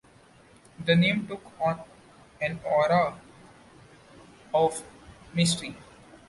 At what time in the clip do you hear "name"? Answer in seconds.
0.95-1.27